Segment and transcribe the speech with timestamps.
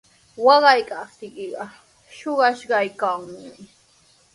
[0.45, 1.65] Waqaptiykiqa
[2.17, 3.39] shuqashqaykimi.